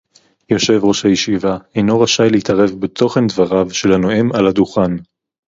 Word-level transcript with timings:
יושב-ראש 0.49 1.05
הישיבה 1.05 1.57
אינו 1.75 1.99
רשאי 2.01 2.29
להתערב 2.29 2.69
בתוכן 2.79 3.27
דבריו 3.27 3.69
של 3.69 3.93
הנואם 3.93 4.31
על 4.33 4.47
הדוכן 4.47 4.91